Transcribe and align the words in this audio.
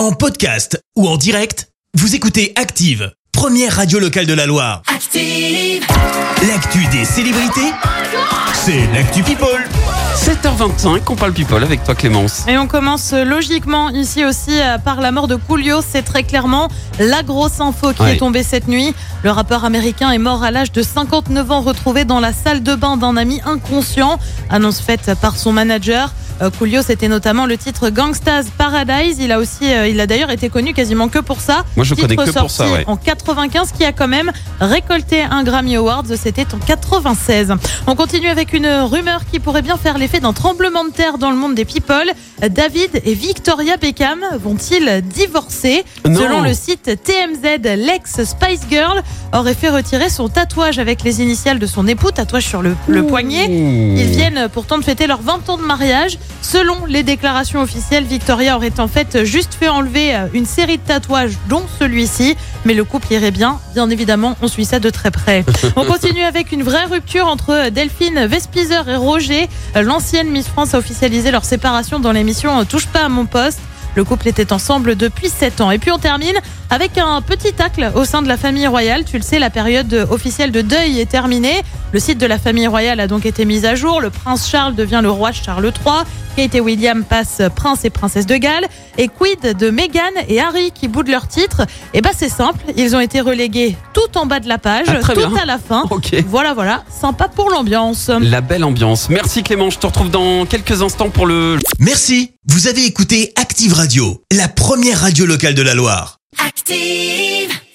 En 0.00 0.12
podcast 0.12 0.80
ou 0.96 1.06
en 1.06 1.18
direct, 1.18 1.68
vous 1.92 2.14
écoutez 2.14 2.54
Active, 2.56 3.12
première 3.32 3.76
radio 3.76 3.98
locale 3.98 4.24
de 4.24 4.32
la 4.32 4.46
Loire. 4.46 4.80
Active. 4.86 5.84
L'actu 6.48 6.86
des 6.86 7.04
célébrités, 7.04 7.70
c'est 8.54 8.86
l'actu 8.94 9.22
People. 9.22 9.62
7h25, 10.16 11.00
on 11.10 11.16
parle 11.16 11.34
people 11.34 11.62
avec 11.62 11.84
toi 11.84 11.94
Clémence. 11.94 12.44
Et 12.48 12.56
on 12.56 12.66
commence 12.66 13.12
euh, 13.12 13.24
logiquement 13.24 13.90
ici 13.90 14.24
aussi 14.24 14.58
euh, 14.58 14.78
par 14.78 15.02
la 15.02 15.12
mort 15.12 15.28
de 15.28 15.36
Coolio. 15.36 15.80
C'est 15.86 16.00
très 16.02 16.22
clairement 16.22 16.68
la 16.98 17.22
grosse 17.22 17.60
info 17.60 17.92
qui 17.92 18.00
Ouais. 18.02 18.14
est 18.14 18.18
tombée 18.18 18.42
cette 18.42 18.68
nuit. 18.68 18.94
Le 19.22 19.30
rappeur 19.32 19.66
américain 19.66 20.12
est 20.12 20.18
mort 20.18 20.42
à 20.42 20.50
l'âge 20.50 20.72
de 20.72 20.82
59 20.82 21.50
ans, 21.50 21.60
retrouvé 21.60 22.06
dans 22.06 22.20
la 22.20 22.32
salle 22.32 22.62
de 22.62 22.74
bain 22.74 22.96
d'un 22.96 23.18
ami 23.18 23.42
inconscient. 23.44 24.18
Annonce 24.48 24.80
faite 24.80 25.10
par 25.20 25.36
son 25.36 25.52
manager. 25.52 26.14
Euh, 26.42 26.50
Coolio, 26.50 26.80
c'était 26.82 27.08
notamment 27.08 27.46
le 27.46 27.56
titre 27.58 27.90
Gangsta's 27.90 28.46
Paradise. 28.56 29.18
Il 29.20 29.30
a 29.30 29.38
aussi, 29.38 29.72
euh, 29.72 29.88
il 29.88 30.00
a 30.00 30.06
d'ailleurs 30.06 30.30
été 30.30 30.48
connu 30.48 30.72
quasiment 30.72 31.08
que 31.08 31.18
pour 31.18 31.40
ça. 31.40 31.64
Moi, 31.76 31.84
je 31.84 31.94
Titre 31.94 32.06
connais 32.08 32.16
que 32.16 32.30
pour 32.30 32.50
ça, 32.50 32.66
sorti 32.66 32.72
ouais. 32.72 32.84
En 32.86 32.96
95, 32.96 33.72
qui 33.72 33.84
a 33.84 33.92
quand 33.92 34.08
même 34.08 34.32
récolté 34.60 35.22
un 35.22 35.42
Grammy 35.44 35.76
Awards. 35.76 36.04
C'était 36.16 36.46
en 36.54 36.58
96. 36.58 37.54
On 37.86 37.94
continue 37.94 38.28
avec 38.28 38.54
une 38.54 38.66
rumeur 38.66 39.22
qui 39.30 39.38
pourrait 39.38 39.62
bien 39.62 39.76
faire 39.76 39.98
l'effet 39.98 40.20
d'un 40.20 40.32
tremblement 40.32 40.84
de 40.84 40.90
terre 40.90 41.18
dans 41.18 41.30
le 41.30 41.36
monde 41.36 41.54
des 41.54 41.64
people. 41.64 42.10
David 42.48 43.02
et 43.04 43.14
Victoria 43.14 43.76
Beckham 43.76 44.20
vont-ils 44.42 45.02
divorcer 45.02 45.84
Non. 46.08 46.20
Selon 46.20 46.40
le 46.40 46.54
site 46.54 46.90
TMZ, 47.02 47.76
l'ex 47.76 48.24
Spice 48.24 48.62
Girl 48.70 49.02
aurait 49.32 49.54
fait 49.54 49.68
retirer 49.68 50.08
son 50.08 50.28
tatouage 50.28 50.78
avec 50.78 51.02
les 51.02 51.20
initiales 51.20 51.58
de 51.58 51.66
son 51.66 51.86
époux, 51.86 52.10
tatouage 52.10 52.46
sur 52.46 52.62
le, 52.62 52.74
le 52.88 53.06
poignet. 53.06 53.46
Ils 53.46 54.10
viennent 54.10 54.48
pourtant 54.52 54.78
de 54.78 54.84
fêter 54.84 55.06
leurs 55.06 55.22
20 55.22 55.48
ans 55.50 55.58
de 55.58 55.62
mariage. 55.62 56.18
Selon 56.42 56.86
les 56.86 57.02
déclarations 57.02 57.60
officielles, 57.60 58.04
Victoria 58.04 58.56
aurait 58.56 58.80
en 58.80 58.88
fait 58.88 59.24
juste 59.24 59.54
fait 59.54 59.68
enlever 59.68 60.14
euh, 60.14 60.26
une 60.32 60.46
série 60.46 60.78
de 60.78 60.82
tatouages, 60.82 61.34
dont 61.48 61.64
celui-ci. 61.78 62.36
Mais 62.64 62.74
le 62.74 62.84
couple 62.84 63.12
irait 63.12 63.30
bien. 63.30 63.58
Bien 63.74 63.88
évidemment, 63.90 64.36
on 64.42 64.48
suit 64.48 64.64
ça 64.64 64.80
de 64.80 64.90
très 64.90 65.10
près. 65.10 65.44
On 65.76 65.84
continue 65.84 66.22
avec 66.22 66.52
une 66.52 66.62
vraie 66.62 66.84
rupture 66.84 67.26
entre 67.26 67.70
Delphine 67.70 68.26
Vespizer 68.26 68.88
et 68.88 68.96
Roger. 68.96 69.48
L'ancienne 69.74 70.28
Miss 70.30 70.48
France 70.48 70.74
a 70.74 70.78
officialisé 70.78 71.30
leur 71.30 71.44
séparation 71.44 72.00
dans 72.00 72.12
l'émission 72.30 72.64
Touche 72.64 72.86
pas 72.86 73.06
à 73.06 73.08
mon 73.08 73.26
poste. 73.26 73.58
Le 73.96 74.04
couple 74.04 74.28
était 74.28 74.52
ensemble 74.52 74.94
depuis 74.94 75.28
7 75.28 75.60
ans. 75.62 75.72
Et 75.72 75.78
puis 75.78 75.90
on 75.90 75.98
termine 75.98 76.38
avec 76.70 76.96
un 76.98 77.20
petit 77.22 77.52
tacle 77.52 77.90
au 77.94 78.04
sein 78.04 78.22
de 78.22 78.28
la 78.28 78.36
famille 78.36 78.66
royale. 78.66 79.04
Tu 79.04 79.16
le 79.16 79.22
sais, 79.22 79.38
la 79.38 79.50
période 79.50 80.06
officielle 80.10 80.52
de 80.52 80.62
deuil 80.62 81.00
est 81.00 81.10
terminée. 81.10 81.62
Le 81.92 81.98
site 81.98 82.18
de 82.18 82.26
la 82.26 82.38
famille 82.38 82.66
royale 82.68 83.00
a 83.00 83.06
donc 83.08 83.26
été 83.26 83.44
mis 83.44 83.66
à 83.66 83.74
jour. 83.74 84.00
Le 84.00 84.10
prince 84.10 84.48
Charles 84.48 84.74
devient 84.76 85.00
le 85.02 85.10
roi 85.10 85.32
Charles 85.32 85.64
III. 85.66 86.04
Kate 86.36 86.54
et 86.54 86.60
William 86.60 87.02
passent 87.04 87.42
prince 87.56 87.84
et 87.84 87.90
princesse 87.90 88.24
de 88.26 88.36
Galles. 88.36 88.66
Et 88.98 89.08
quid 89.08 89.56
de 89.58 89.70
Meghan 89.70 90.00
et 90.28 90.40
Harry 90.40 90.70
qui 90.72 90.86
boudent 90.86 91.08
leur 91.10 91.26
titre? 91.26 91.62
Eh 91.92 92.00
ben 92.00 92.12
c'est 92.16 92.28
simple, 92.28 92.60
ils 92.76 92.94
ont 92.94 93.00
été 93.00 93.20
relégués 93.20 93.76
tout 93.92 94.16
en 94.16 94.26
bas 94.26 94.38
de 94.38 94.46
la 94.48 94.58
page, 94.58 94.86
Ah, 94.88 95.00
tout 95.12 95.18
bien. 95.18 95.34
à 95.36 95.44
la 95.46 95.58
fin. 95.58 95.84
Ok. 95.90 96.14
Voilà, 96.28 96.54
voilà, 96.54 96.84
sympa 97.00 97.26
pour 97.28 97.50
l'ambiance. 97.50 98.10
La 98.20 98.40
belle 98.40 98.62
ambiance. 98.62 99.08
Merci 99.10 99.42
Clémence, 99.42 99.74
je 99.74 99.78
te 99.80 99.86
retrouve 99.86 100.10
dans 100.10 100.46
quelques 100.46 100.82
instants 100.82 101.10
pour 101.10 101.26
le 101.26 101.58
Merci, 101.80 102.30
vous 102.48 102.68
avez 102.68 102.84
écouté 102.86 103.32
Active 103.36 103.72
Radio, 103.74 104.22
la 104.32 104.46
première 104.46 105.00
radio 105.00 105.26
locale 105.26 105.54
de 105.54 105.62
la 105.62 105.74
Loire. 105.74 106.19
Active. 106.38 107.39